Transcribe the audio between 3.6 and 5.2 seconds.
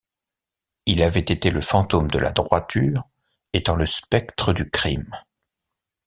le spectre du crime.